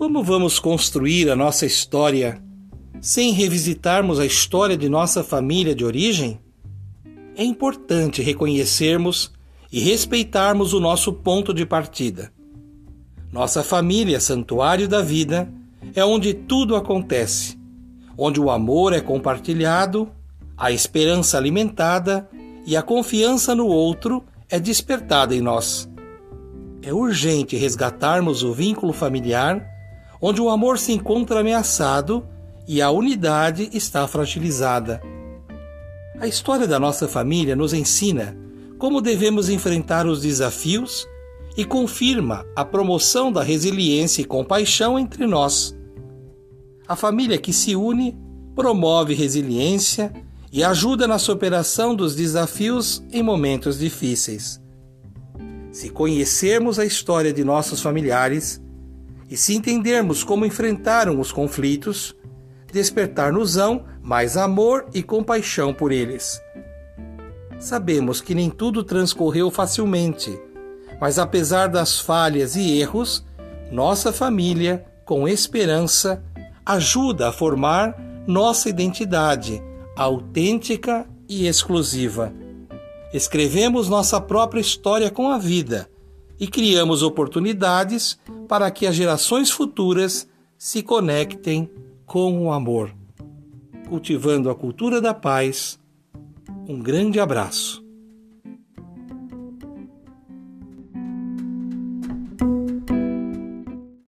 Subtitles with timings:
[0.00, 2.42] Como vamos construir a nossa história
[3.02, 6.40] sem revisitarmos a história de nossa família de origem?
[7.36, 9.30] É importante reconhecermos
[9.70, 12.32] e respeitarmos o nosso ponto de partida.
[13.30, 15.52] Nossa família, santuário da vida,
[15.94, 17.58] é onde tudo acontece,
[18.16, 20.08] onde o amor é compartilhado,
[20.56, 22.26] a esperança alimentada
[22.64, 25.90] e a confiança no outro é despertada em nós.
[26.80, 29.78] É urgente resgatarmos o vínculo familiar,
[30.20, 32.26] onde o amor se encontra ameaçado
[32.66, 35.00] e a unidade está fragilizada.
[36.20, 38.36] A história da nossa família nos ensina
[38.78, 41.06] como devemos enfrentar os desafios
[41.56, 45.76] e confirma a promoção da resiliência e compaixão entre nós.
[46.86, 48.18] A família que se une
[48.54, 50.12] promove resiliência
[50.52, 54.60] e ajuda na superação dos desafios em momentos difíceis.
[55.70, 58.60] Se conhecermos a história de nossos familiares
[59.30, 62.16] e se entendermos como enfrentaram os conflitos,
[62.72, 66.42] despertar-nos-ão mais amor e compaixão por eles.
[67.60, 70.36] Sabemos que nem tudo transcorreu facilmente,
[71.00, 73.24] mas apesar das falhas e erros,
[73.70, 76.24] nossa família, com esperança,
[76.66, 79.62] ajuda a formar nossa identidade
[79.96, 82.32] autêntica e exclusiva.
[83.12, 85.88] Escrevemos nossa própria história com a vida
[86.40, 91.70] e criamos oportunidades para que as gerações futuras se conectem
[92.06, 92.90] com o amor.
[93.88, 95.78] Cultivando a cultura da paz.
[96.66, 97.89] Um grande abraço.